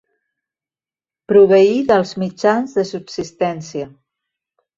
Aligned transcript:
Proveir 1.31 1.75
dels 1.91 2.15
mitjans 2.23 2.75
de 2.79 2.87
subsistència. 2.93 3.93